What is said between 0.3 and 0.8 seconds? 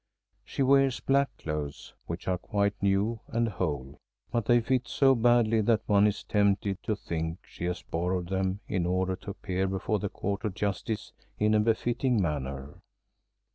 She